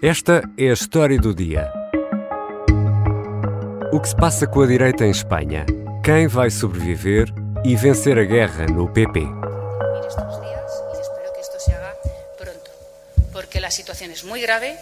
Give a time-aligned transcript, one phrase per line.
[0.00, 1.72] Esta é a história do dia.
[3.92, 5.66] O que se passa com a direita em Espanha?
[6.04, 7.26] Quem vai sobreviver
[7.64, 9.26] e vencer a guerra no PP?
[13.32, 14.76] porque la situación es muy grave,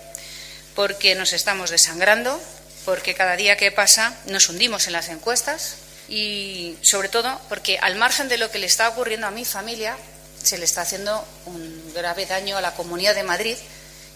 [0.75, 2.39] porque nos estamos desangrando,
[2.85, 5.77] porque cada día que pasa nos hundimos en las encuestas
[6.11, 9.97] y sobre todo porque al margen de lo que le está ocurriendo a mi familia,
[10.43, 13.57] se le está haciendo un grave daño a la Comunidad de Madrid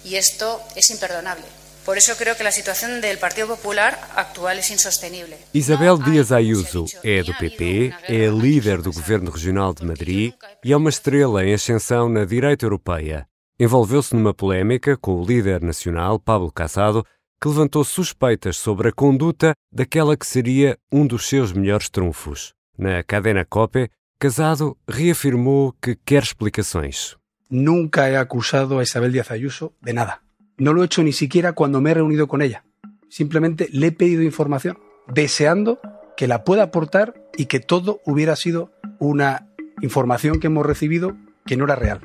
[0.04, 1.44] y esto es imperdonable.
[1.84, 5.38] Por eso creo que la situación del Partido Popular actual es insostenible.
[5.52, 10.76] Isabel Dias Ayuso é do PP, é líder do Governo Regional de Madrid e é
[10.76, 13.26] uma estrela em ascensão na direita europeia.
[13.58, 17.04] Envolveu-se numa polémica com o líder nacional, Pablo Casado,
[17.42, 22.52] que levantou suspeitas sobre a conduta daquela que seria um dos seus melhores trunfos.
[22.76, 27.16] Na cadena COPE, Casado reafirmou que quer explicações.
[27.50, 30.22] Nunca he acusado a Isabel Díaz Ayuso de nada.
[30.56, 32.62] No lo he hecho ni siquiera cuando me he reunido con ella.
[33.08, 34.78] Simplemente le he pedido información,
[35.12, 35.80] deseando
[36.16, 39.48] que la pueda aportar y que todo hubiera sido una
[39.82, 42.00] información que hemos recibido que no era real.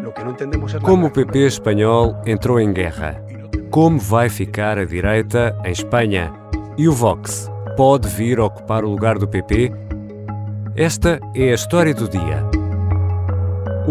[0.00, 3.20] Lo que no entendemos es Como PP espanhol entrou em guerra?
[3.70, 6.32] Como vai ficar a direita em Espanha?
[6.78, 9.72] E o Vox pode vir ocupar o lugar do PP?
[10.76, 12.59] Esta é a história do dia.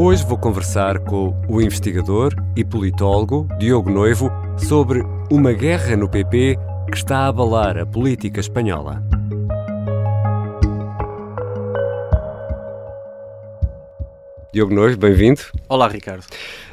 [0.01, 6.55] Hoje vou conversar com o investigador e politólogo Diogo Noivo sobre uma guerra no PP
[6.89, 9.03] que está a abalar a política espanhola.
[14.53, 15.41] Diogo Noivo, bem-vindo.
[15.67, 16.23] Olá, Ricardo.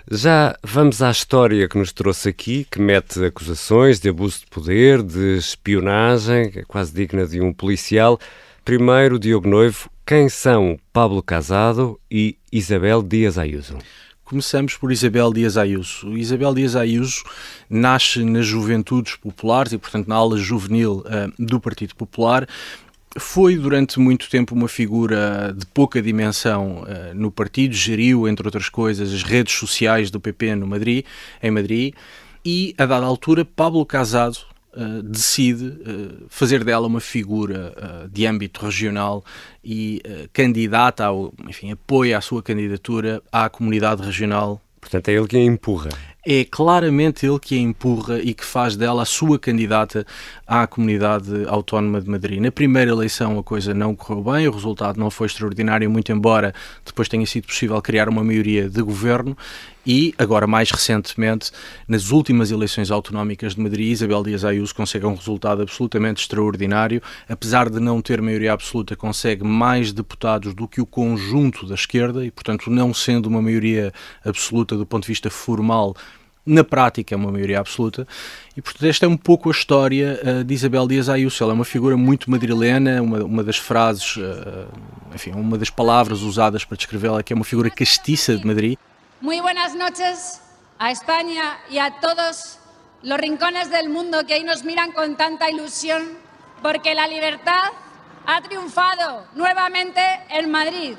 [0.08, 5.02] Já vamos à história que nos trouxe aqui, que mete acusações de abuso de poder,
[5.02, 8.20] de espionagem, é quase digna de um policial.
[8.64, 13.76] Primeiro, Diogo Noivo, quem são Pablo Casado e Isabel Dias Ayuso?
[14.24, 16.16] Começamos por Isabel Dias Ayuso.
[16.16, 17.24] Isabel Dias Ayuso
[17.68, 22.46] nasce nas Juventudes Populares e, portanto, na ala juvenil uh, do Partido Popular.
[23.18, 28.68] Foi durante muito tempo uma figura de pouca dimensão uh, no partido, geriu, entre outras
[28.68, 31.04] coisas, as redes sociais do PP no Madrid,
[31.42, 31.94] em Madrid,
[32.44, 34.38] e, a dada altura, Pablo Casado,
[34.76, 37.72] Uh, decide uh, fazer dela uma figura
[38.04, 39.24] uh, de âmbito regional
[39.64, 44.60] e candidata, ao, enfim, apoia a sua candidatura à comunidade regional.
[44.80, 45.88] Portanto, é ele quem empurra.
[46.28, 50.04] É claramente ele que a empurra e que faz dela a sua candidata
[50.44, 52.40] à comunidade autónoma de Madrid.
[52.40, 56.52] Na primeira eleição a coisa não correu bem, o resultado não foi extraordinário, muito embora
[56.84, 59.36] depois tenha sido possível criar uma maioria de governo
[59.86, 61.52] e, agora mais recentemente,
[61.86, 67.00] nas últimas eleições autonómicas de Madrid, Isabel Dias Ayuso consegue um resultado absolutamente extraordinário.
[67.28, 72.26] Apesar de não ter maioria absoluta, consegue mais deputados do que o conjunto da esquerda
[72.26, 73.92] e, portanto, não sendo uma maioria
[74.24, 75.94] absoluta do ponto de vista formal,
[76.46, 78.06] na prática é uma maioria absoluta,
[78.56, 81.42] e portanto esta é um pouco a história uh, de Isabel Dias Ayuso.
[81.42, 84.68] Ela é uma figura muito madrilena, uma, uma das frases, uh,
[85.14, 88.78] enfim, uma das palavras usadas para descrevê-la, que é uma figura castiça de Madrid.
[89.20, 90.40] Muy buenas noches
[90.78, 92.58] a España y a todos
[93.02, 96.02] los rincones del mundo que ahí nos miran con tanta ilusión,
[96.62, 97.72] porque la libertad
[98.26, 100.96] ha triunfado nuevamente en Madrid.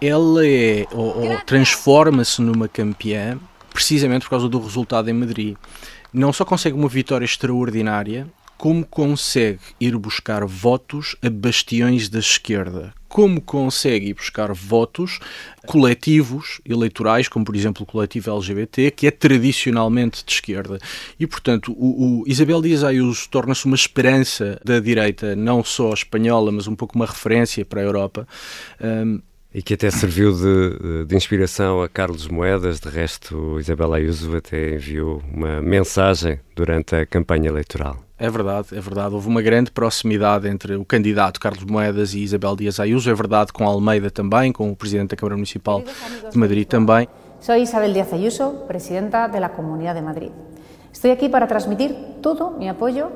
[0.00, 3.38] Ela é, ou, ou transforma-se numa campeã
[3.78, 5.56] precisamente por causa do resultado em Madrid.
[6.12, 12.92] Não só consegue uma vitória extraordinária, como consegue ir buscar votos a bastiões da esquerda.
[13.08, 15.20] Como consegue ir buscar votos
[15.64, 20.80] coletivos eleitorais, como por exemplo o coletivo LGBT, que é tradicionalmente de esquerda.
[21.20, 26.50] E, portanto, o, o Isabel Dias Ayuso torna-se uma esperança da direita, não só espanhola,
[26.50, 28.26] mas um pouco uma referência para a Europa.
[28.80, 29.20] Um,
[29.52, 34.74] e que até serviu de, de, inspiração a Carlos Moedas, de resto, Isabel Ayuso até
[34.74, 37.96] enviou uma mensagem durante a campanha eleitoral.
[38.18, 39.14] É verdade, é verdade.
[39.14, 43.08] Houve uma grande proximidade entre o candidato Carlos Moedas e Isabel Dias Ayuso.
[43.08, 45.82] É verdade com Almeida também, com o presidente da Câmara Municipal
[46.30, 47.08] de Madrid também.
[47.40, 50.32] Sou Isabel Dias Ayuso, presidenta da Comunidade de Madrid.
[50.92, 53.06] Estou aqui para transmitir todo o meu apoio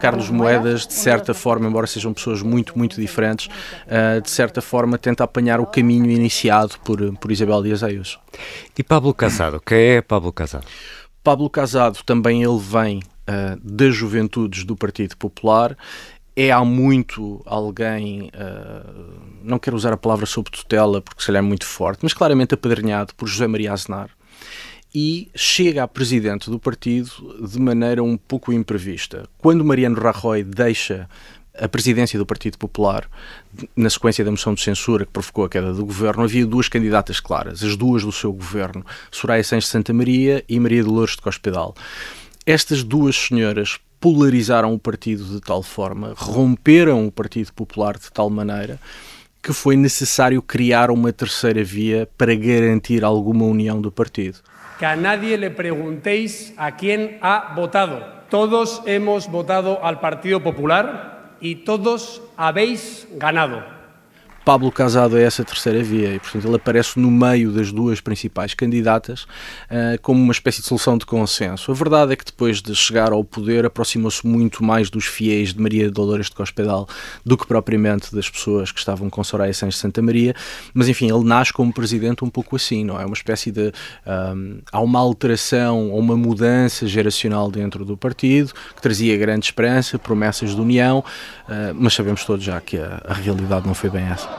[0.00, 4.98] Carlos Moedas, de certa forma, embora sejam pessoas muito, muito diferentes, uh, de certa forma
[4.98, 8.18] tenta apanhar o caminho iniciado por, por Isabel Dias Ayuso.
[8.76, 10.66] E Pablo Casado, quem é Pablo Casado?
[11.22, 15.76] Pablo Casado também ele vem uh, das juventudes do Partido Popular.
[16.36, 21.42] É há muito alguém, uh, não quero usar a palavra sob tutela porque se calhar
[21.42, 24.10] é muito forte, mas claramente apadrinhado por José Maria Aznar
[24.94, 27.10] e chega a presidente do partido
[27.46, 29.28] de maneira um pouco imprevista.
[29.38, 31.08] Quando Mariano Rajoy deixa
[31.58, 33.08] a presidência do Partido Popular,
[33.76, 37.20] na sequência da moção de censura que provocou a queda do governo, havia duas candidatas
[37.20, 41.22] claras, as duas do seu governo, Soraya Sanches de Santa Maria e Maria Dolores de
[41.22, 41.74] Cospedal.
[42.46, 48.28] estas duas senhoras polarizaram o partido de tal forma, romperam o Partido Popular de tal
[48.28, 48.78] maneira
[49.42, 54.38] que foi necessário criar uma terceira via para garantir alguma união do partido.
[54.78, 58.24] Que a nadie le preguntéis a quem ha votado.
[58.28, 63.73] Todos hemos votado al Partido Popular y todos habéis ganado.
[64.44, 68.52] Pablo Casado é essa terceira via e, portanto, ele aparece no meio das duas principais
[68.52, 71.72] candidatas uh, como uma espécie de solução de consenso.
[71.72, 75.62] A verdade é que depois de chegar ao poder aproximou-se muito mais dos fiéis de
[75.62, 76.86] Maria Dolores de Cospedal
[77.24, 80.34] do que propriamente das pessoas que estavam com Soraya Santos de Santa Maria,
[80.74, 83.06] mas enfim, ele nasce como presidente um pouco assim, não é?
[83.06, 83.72] Uma espécie de...
[84.06, 89.98] Um, há uma alteração ou uma mudança geracional dentro do partido que trazia grande esperança,
[89.98, 94.04] promessas de união, uh, mas sabemos todos já que a, a realidade não foi bem
[94.04, 94.33] essa.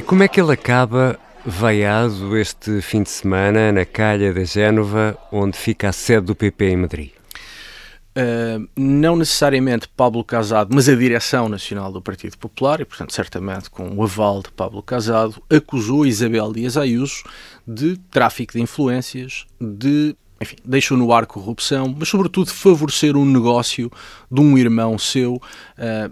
[0.00, 5.14] E como é que ele acaba vaiado este fim de semana na calha da Génova,
[5.30, 7.10] onde fica a sede do PP em Madrid?
[8.16, 13.68] Uh, não necessariamente Pablo Casado, mas a direção nacional do Partido Popular, e portanto certamente
[13.68, 17.22] com o aval de Pablo Casado, acusou Isabel Dias Ayuso
[17.68, 23.90] de tráfico de influências, de enfim, deixou no ar corrupção, mas sobretudo favorecer um negócio
[24.30, 25.40] de um irmão seu uh,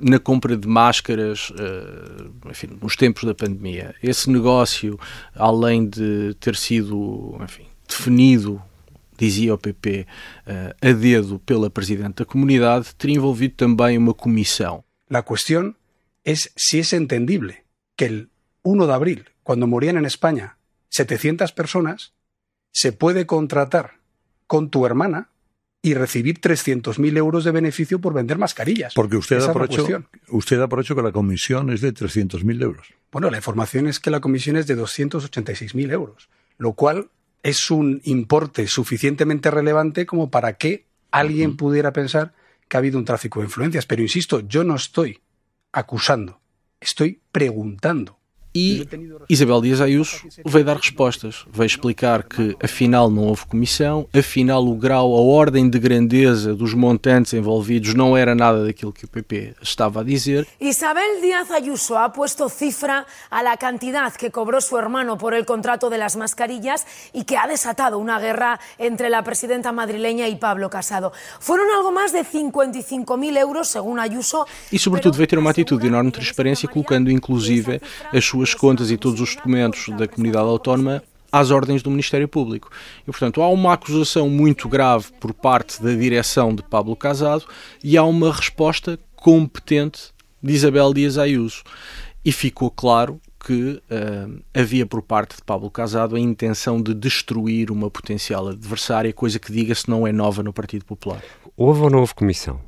[0.00, 3.94] na compra de máscaras, uh, enfim, nos tempos da pandemia.
[4.02, 5.00] Esse negócio,
[5.34, 8.62] além de ter sido, enfim, definido
[9.16, 10.06] dizia o PP,
[10.46, 10.50] uh,
[10.80, 14.84] eh, a dedo pela Presidente da Comunidade, teria envolvido também uma comissão.
[15.10, 15.74] A questão
[16.24, 17.56] é se é entendible
[17.96, 18.28] que el
[18.62, 20.56] 1 de abril, quando morían en España
[20.90, 22.12] 700 personas,
[22.70, 23.97] se puede contratar
[24.48, 25.28] con tu hermana
[25.80, 28.94] y recibir 300.000 euros de beneficio por vender mascarillas.
[28.94, 29.86] Porque usted da, por hecho,
[30.28, 32.88] usted da por hecho que la comisión es de 300.000 euros.
[33.12, 37.10] Bueno, la información es que la comisión es de 286.000 euros, lo cual
[37.44, 42.34] es un importe suficientemente relevante como para que alguien pudiera pensar
[42.66, 43.86] que ha habido un tráfico de influencias.
[43.86, 45.20] Pero insisto, yo no estoy
[45.72, 46.40] acusando,
[46.80, 48.17] estoy preguntando
[48.54, 48.86] E
[49.28, 54.74] Isabel Dias Ayuso veio dar respostas, veio explicar que afinal não houve comissão, afinal o
[54.74, 59.54] grau, a ordem de grandeza dos montantes envolvidos não era nada daquilo que o PP
[59.62, 60.46] estava a dizer.
[60.60, 65.44] Isabel Díaz Ayuso ha puesto cifra a la cantidad que cobró su hermano por el
[65.44, 70.36] contrato de las mascarillas y que ha desatado una guerra entre la presidenta madrileña y
[70.36, 71.12] Pablo Casado.
[71.38, 74.46] Fueron algo más de 55.000 euros, según Ayuso.
[74.72, 77.80] E sobretudo veio ter uma atitude de enorme transparência, colocando inclusive
[78.12, 82.28] as suas suas contas e todos os documentos da comunidade autónoma às ordens do Ministério
[82.28, 82.70] Público.
[83.02, 87.44] E, portanto, há uma acusação muito grave por parte da direção de Pablo Casado
[87.82, 90.12] e há uma resposta competente
[90.42, 91.62] de Isabel Dias Ayuso.
[92.24, 97.70] E ficou claro que uh, havia por parte de Pablo Casado a intenção de destruir
[97.70, 101.22] uma potencial adversária, coisa que, diga-se, não é nova no Partido Popular.
[101.56, 102.60] Houve ou não houve comissão?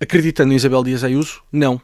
[0.00, 1.80] Acreditando em Isabel Dias Ayuso, não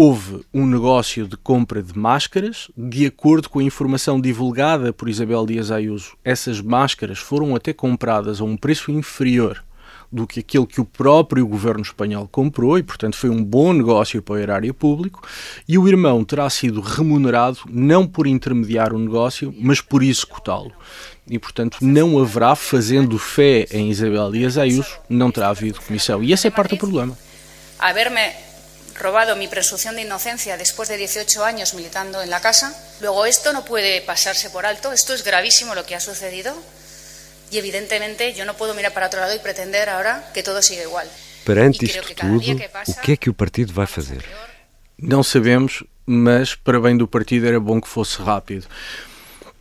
[0.00, 2.70] houve um negócio de compra de máscaras.
[2.76, 8.40] De acordo com a informação divulgada por Isabel Dias Ayuso, essas máscaras foram até compradas
[8.40, 9.64] a um preço inferior
[10.10, 14.22] do que aquele que o próprio governo espanhol comprou e, portanto, foi um bom negócio
[14.22, 15.20] para o erário público.
[15.66, 20.70] E o irmão terá sido remunerado não por intermediar o negócio, mas por executá-lo.
[21.28, 26.22] E, portanto, não haverá, fazendo fé em Isabel Dias Ayuso, não terá havido comissão.
[26.22, 27.18] E essa é parte do problema.
[27.80, 28.47] A ver-me
[28.98, 32.74] robado mi presunción de inocencia después de 18 años militando en la casa.
[33.00, 36.54] Luego, esto no puede pasarse por alto, esto es gravísimo lo que ha sucedido
[37.50, 40.82] y evidentemente yo no puedo mirar para otro lado y pretender ahora que todo siga
[40.82, 41.08] igual.
[41.44, 44.22] Perante isto tudo, o que é que o partido vai fazer?
[44.98, 48.66] Não sabemos, mas para bem do partido era bom que fosse rápido.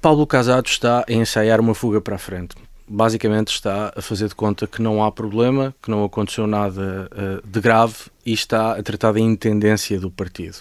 [0.01, 2.56] Paulo Casado está a ensaiar uma fuga para a frente
[2.88, 7.48] basicamente está a fazer de conta que não há problema, que não aconteceu nada uh,
[7.48, 10.58] de grave e está a tratar da intendência do partido.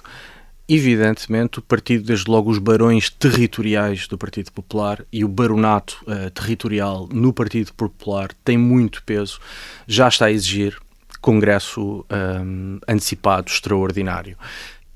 [0.68, 6.28] Evidentemente, o partido, desde logo os barões territoriais do Partido Popular e o baronato uh,
[6.30, 9.38] territorial no Partido Popular tem muito peso,
[9.86, 10.76] já está a exigir
[11.20, 14.36] congresso um, eh, antecipado extraordinário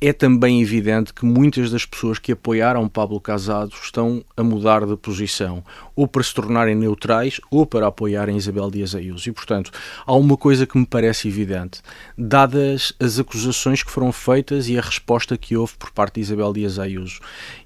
[0.00, 4.96] é também evidente que muitas das pessoas que apoiaram Pablo Casado estão a mudar de
[4.96, 5.62] posição,
[5.94, 9.28] ou para se tornarem neutrais, ou para apoiarem Isabel Dias Ayuso.
[9.28, 9.70] E, portanto,
[10.06, 11.82] há uma coisa que me parece evidente.
[12.16, 16.52] Dadas as acusações que foram feitas e a resposta que houve por parte de Isabel
[16.52, 17.20] Dias Ayuso,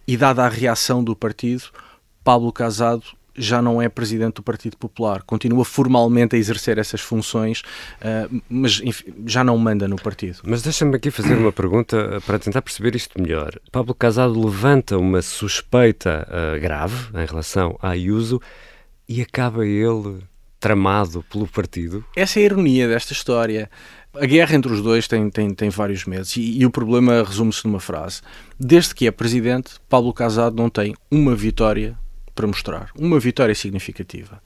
[0.07, 1.64] e dada a reação do partido,
[2.25, 3.05] Pablo Casado
[3.37, 7.61] já não é presidente do Partido Popular, continua formalmente a exercer essas funções,
[8.00, 10.38] uh, mas enfim, já não manda no partido.
[10.45, 13.59] Mas deixa-me aqui fazer uma pergunta eh, para tentar perceber isto melhor.
[13.71, 18.41] Pablo Casado levanta uma suspeita uh, grave em relação a Ayuso,
[19.09, 20.23] e acaba ele
[20.59, 22.05] tramado pelo partido?
[22.17, 23.71] Essa é a ironia desta história.
[24.14, 27.67] A guerra entre os dois tem, tem, tem vários meses e, e o problema resume-se
[27.67, 28.23] numa frase.
[28.59, 31.99] Desde que é presidente, Pablo Casado não tem uma vitória
[32.35, 34.41] para mostrar, uma vitória significativa.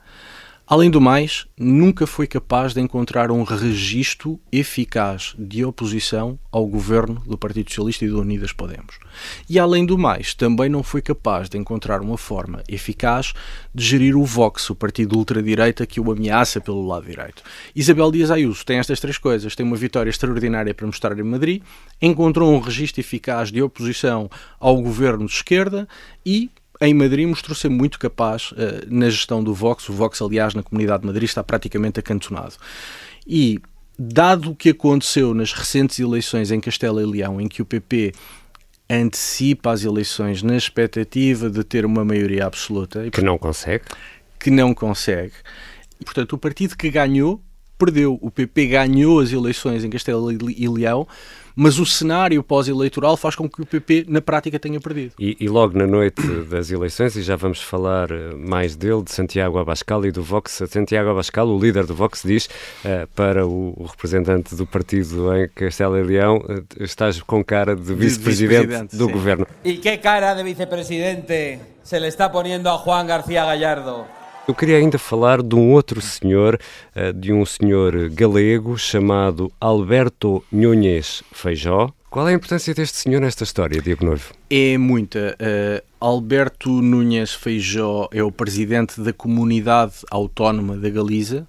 [0.71, 7.23] Além do mais, nunca foi capaz de encontrar um registro eficaz de oposição ao governo
[7.26, 8.99] do Partido Socialista e do Unidas Podemos.
[9.49, 13.33] E além do mais, também não foi capaz de encontrar uma forma eficaz
[13.75, 17.42] de gerir o Vox, o partido ultradireita que o ameaça pelo lado direito.
[17.75, 21.62] Isabel Dias Ayuso tem estas três coisas: tem uma vitória extraordinária para mostrar em Madrid,
[22.02, 24.28] encontrou um registro eficaz de oposição
[24.61, 25.88] ao governo de esquerda
[26.26, 29.88] e em Madrid mostrou-se muito capaz uh, na gestão do Vox.
[29.88, 32.54] O Vox, aliás, na Comunidade de Madrid está praticamente acantonado.
[33.26, 33.61] E,
[33.99, 38.12] dado o que aconteceu nas recentes eleições em Castela e Leão, em que o PP
[38.88, 43.11] antecipa as eleições na expectativa de ter uma maioria absoluta...
[43.11, 43.85] Que não consegue.
[44.38, 45.35] Que não consegue.
[46.00, 47.42] E, portanto, o partido que ganhou,
[47.78, 48.18] perdeu.
[48.20, 51.06] O PP ganhou as eleições em Castela e Leão,
[51.61, 55.14] mas o cenário pós-eleitoral faz com que o PP, na prática, tenha perdido.
[55.18, 59.11] E, e, logo na noite das eleições, e já vamos falar eh, mais dele, de
[59.11, 62.47] Santiago Abascal e do Vox, Santiago Abascal, o líder do Vox, diz
[62.85, 67.75] uh, para o, o, representante do partido em Castelo e Leão, uh, estás com cara
[67.75, 69.12] de vice-presidente vice do sim.
[69.12, 69.47] governo.
[69.64, 74.17] E que cara de vice-presidente se le está poniendo a Juan García Gallardo?
[74.48, 76.58] Eu queria ainda falar de um outro senhor,
[76.94, 81.92] eh, de um senhor galego chamado Alberto Nunes Feijó.
[82.08, 84.32] Qual é a importância deste senhor nesta história, Diego Noivo?
[84.48, 85.36] É muita.
[85.38, 91.46] Uh, Alberto Nunes Feijó é o presidente da Comunidade Autónoma da Galiza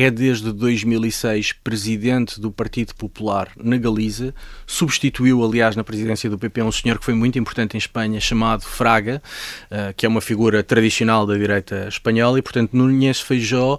[0.00, 4.32] é desde 2006 presidente do Partido Popular na Galiza,
[4.64, 8.62] substituiu, aliás, na presidência do PP um senhor que foi muito importante em Espanha, chamado
[8.62, 9.20] Fraga,
[9.64, 13.76] uh, que é uma figura tradicional da direita espanhola, e, portanto, Núñez Feijó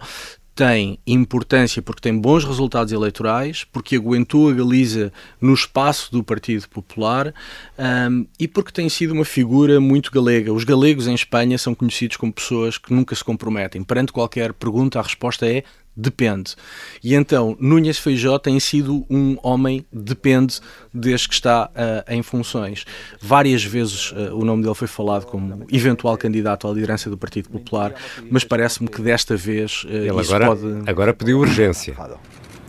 [0.59, 6.67] tem importância porque tem bons resultados eleitorais, porque aguentou a Galiza no espaço do Partido
[6.67, 7.33] Popular
[8.09, 10.51] um, e porque tem sido uma figura muito galega.
[10.51, 13.85] Os galegos em Espanha são conhecidos como pessoas que nunca se comprometem.
[13.85, 15.63] Perante qualquer pergunta, a resposta é
[15.99, 16.55] depende.
[17.03, 20.59] E então, Núñez Feijó tem sido um homem depende
[20.93, 22.85] desde que está uh, em funções.
[23.21, 27.49] Várias vezes uh, o nome dele foi falado como eventual candidato à liderança do Partido
[27.49, 27.93] Popular,
[28.31, 30.89] mas parece-me que desta vez uh, Ele agora, pode...
[30.89, 31.95] agora pediu urgência.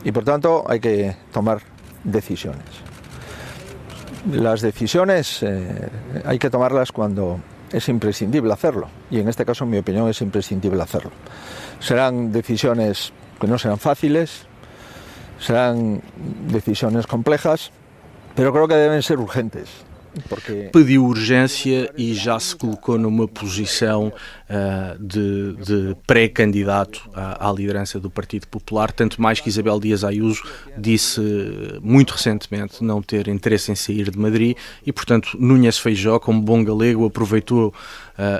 [0.04, 1.62] E, portanto, há que tomar
[2.04, 2.90] decisões.
[4.32, 5.88] Las decisiones eh,
[6.24, 7.40] hay que tomarlas cuando
[7.72, 8.88] es imprescindible hacerlo.
[9.10, 11.10] Y en este caso, en mi opinión, es imprescindible hacerlo.
[11.78, 14.46] Serán decisiones que no serán fáciles,
[15.38, 16.02] serán
[16.48, 17.70] decisiones complejas,
[18.34, 19.68] pero creo que deben ser urgentes.
[20.72, 28.00] Pediu urgência e já se colocou numa posição uh, de, de pré-candidato à, à, liderança
[28.00, 30.42] do Partido Popular, tanto mais que Isabel Dias Ayuso
[30.76, 31.20] disse
[31.82, 36.64] muito recentemente não ter interesse em sair de Madrid e, portanto, Núñez Feijó, como bom
[36.64, 37.72] galego, aproveitou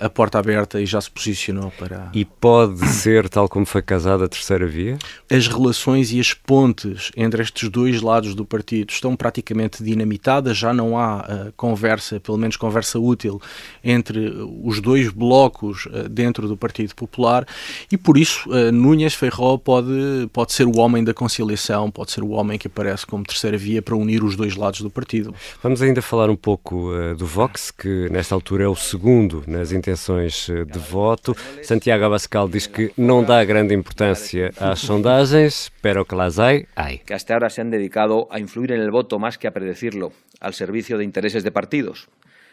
[0.03, 2.11] a porta aberta e já se posicionou para.
[2.13, 4.99] E pode ser, tal como foi casada, a terceira via?
[5.31, 10.73] As relações e as pontes entre estes dois lados do partido estão praticamente dinamitadas, já
[10.73, 13.41] não há uh, conversa, pelo menos conversa útil,
[13.83, 14.33] entre
[14.63, 17.47] os dois blocos uh, dentro do Partido Popular
[17.91, 22.23] e por isso uh, Núñez Feijó pode, pode ser o homem da conciliação, pode ser
[22.23, 25.35] o homem que aparece como terceira via para unir os dois lados do partido.
[25.63, 30.49] Vamos ainda falar um pouco do Vox, que nesta altura é o segundo nas intenções
[30.49, 31.35] eh, de voto.
[31.63, 36.99] Santiago Abascal diz que não dá grande importância às sondagens, pero que las hay, hay.
[36.99, 40.13] Que hasta ahora se han dedicado a influir en el voto más que a predecirlo,
[40.41, 42.09] al servicio de intereses de partidos.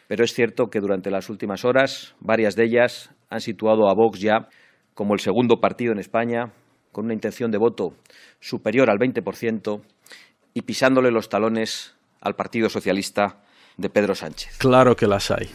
[0.07, 4.19] Pero es cierto que durante las últimas horas varias de ellas han situado a Vox
[4.19, 4.47] ya
[4.93, 6.53] como el segundo partido en España,
[6.91, 7.93] con una intención de voto
[8.39, 9.81] superior al 20%
[10.53, 13.43] y pisándole los talones al Partido Socialista
[13.77, 14.57] de Pedro Sánchez.
[14.57, 15.47] Claro que las hay.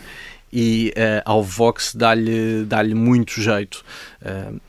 [0.53, 3.85] E uh, ao Vox dá-lhe dá muito jeito.
[4.21, 4.61] Uh,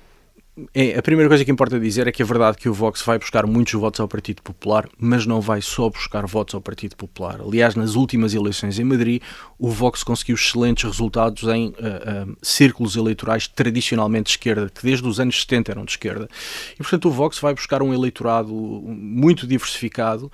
[0.96, 3.48] a primeira coisa que importa dizer é que é verdade que o Vox vai buscar
[3.48, 7.42] muitos votos ao Partido Popular, mas não vai só buscar votos ao Partido Popular.
[7.42, 9.20] Aliás, nas últimas eleições em Madrid,
[9.58, 15.08] o Vox conseguiu excelentes resultados em uh, uh, círculos eleitorais tradicionalmente de esquerda, que desde
[15.08, 16.30] os anos 70 eram de esquerda.
[16.76, 20.32] E, portanto, o Vox vai buscar um eleitorado muito diversificado,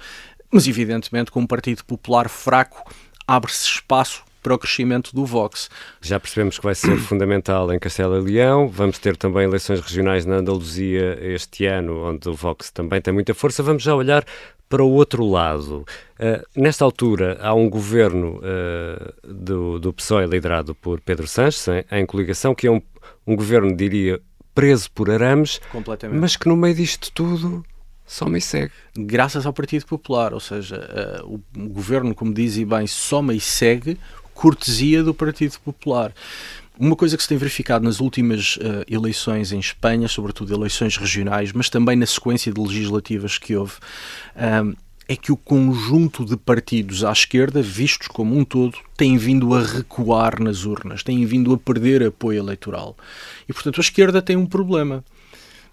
[0.52, 2.94] mas evidentemente com um Partido Popular fraco
[3.26, 5.70] abre-se espaço para o crescimento do Vox.
[6.02, 8.68] Já percebemos que vai ser fundamental em Castelo e Leão.
[8.68, 13.36] Vamos ter também eleições regionais na Andaluzia este ano, onde o Vox também tem muita
[13.36, 13.62] força.
[13.62, 14.26] Vamos já olhar
[14.68, 15.86] para o outro lado.
[16.20, 22.00] Uh, nesta altura, há um governo uh, do, do PSOE liderado por Pedro Sanches, em,
[22.00, 22.82] em coligação, que é um,
[23.28, 24.20] um governo, diria,
[24.56, 25.62] preso por arames,
[26.12, 27.64] mas que no meio disto tudo
[28.10, 28.74] só me segue.
[28.98, 33.40] Graças ao Partido Popular, ou seja, uh, o governo, como diz e bem, só me
[33.40, 34.00] segue
[34.40, 36.14] cortesia do Partido Popular.
[36.80, 41.52] Uma coisa que se tem verificado nas últimas uh, eleições em Espanha, sobretudo eleições regionais,
[41.52, 43.74] mas também na sequência de legislativas que houve,
[44.64, 44.74] um,
[45.10, 49.62] é que o conjunto de partidos à esquerda, vistos como um todo, tem vindo a
[49.62, 52.96] recuar nas urnas, tem vindo a perder apoio eleitoral.
[53.50, 55.04] E, portanto, a esquerda tem um problema.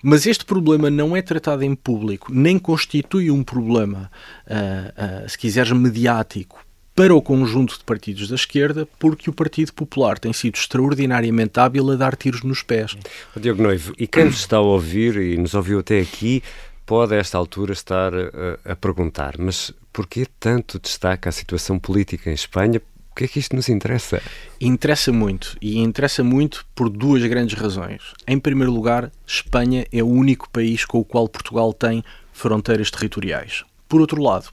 [0.03, 4.11] Mas este problema não é tratado em público, nem constitui um problema,
[4.45, 6.66] uh, uh, se quiseres, mediático
[6.97, 11.91] para o conjunto de partidos da esquerda, porque o Partido Popular tem sido extraordinariamente hábil
[11.91, 12.97] a dar tiros nos pés.
[13.37, 16.43] O Diogo Noivo, e quem nos está a ouvir e nos ouviu até aqui,
[16.87, 22.31] pode a esta altura estar a, a perguntar, mas porquê tanto destaca a situação política
[22.31, 22.81] em Espanha?
[23.11, 24.23] O que é que isto nos interessa?
[24.59, 28.15] Interessa muito, e interessa muito por duas grandes razões.
[28.27, 33.65] Em primeiro lugar, Espanha é o único país com o qual Portugal tem fronteiras territoriais.
[33.87, 34.49] Por outro lado,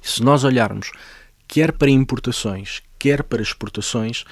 [0.00, 0.90] se nós olharmos
[1.52, 4.24] quer para importações, quer para exportações,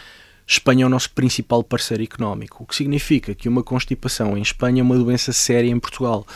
[0.47, 4.81] Espanha é o nosso principal parceiro económico, o que significa que uma constipação em Espanha
[4.81, 6.27] é uma doença séria em Portugal.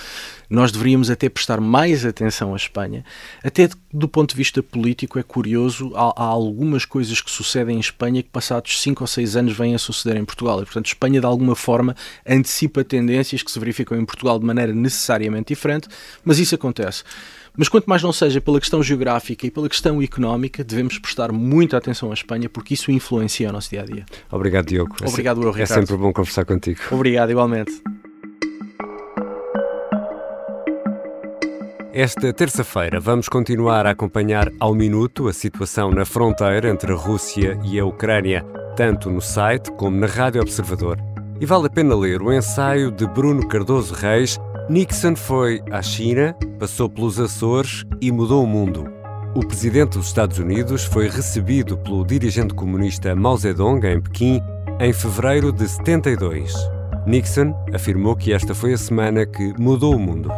[0.49, 3.03] Nós deveríamos até prestar mais atenção à Espanha.
[3.43, 7.81] Até do ponto de vista político, é curioso, há, há algumas coisas que sucedem em
[7.81, 10.61] Espanha que, passados 5 ou 6 anos, vêm a suceder em Portugal.
[10.61, 11.97] E, portanto, Espanha, de alguma forma,
[12.29, 15.88] antecipa tendências que se verificam em Portugal de maneira necessariamente diferente,
[16.23, 17.05] mas isso acontece.
[17.56, 21.76] Mas quanto mais não seja pela questão geográfica e pela questão económica, devemos prestar muita
[21.76, 24.04] atenção à Espanha porque isso influencia o nosso dia a dia.
[24.30, 24.96] Obrigado, Diogo.
[25.00, 25.62] É Obrigado, eu, Ricardo.
[25.62, 26.80] É sempre bom conversar contigo.
[26.90, 27.80] Obrigado, igualmente.
[31.92, 37.56] Esta terça-feira vamos continuar a acompanhar ao minuto a situação na fronteira entre a Rússia
[37.64, 38.44] e a Ucrânia,
[38.76, 40.98] tanto no site como na Rádio Observador.
[41.40, 46.35] E vale a pena ler o ensaio de Bruno Cardoso Reis Nixon foi à China,
[46.59, 48.90] passou pelos Açores e mudou o mundo.
[49.35, 54.40] O presidente dos Estados Unidos foi recebido pelo dirigente comunista Mao Zedong em Pequim
[54.81, 56.55] em fevereiro de 72.
[57.07, 60.31] Nixon afirmou que esta foi a semana que mudou o mundo.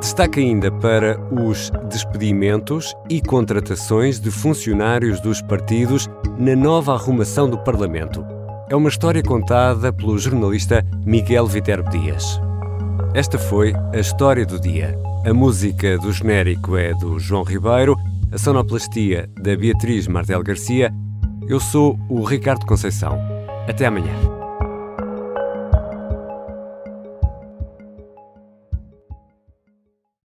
[0.00, 7.58] Destaca ainda para os despedimentos e contratações de funcionários dos partidos na nova arrumação do
[7.58, 8.26] Parlamento.
[8.68, 12.40] É uma história contada pelo jornalista Miguel Viterbo Dias.
[13.16, 14.94] Esta foi a história do dia.
[15.24, 17.96] A música do genérico é do João Ribeiro,
[18.30, 20.92] a sonoplastia da Beatriz Martel Garcia.
[21.48, 23.18] Eu sou o Ricardo Conceição.
[23.66, 24.35] Até amanhã.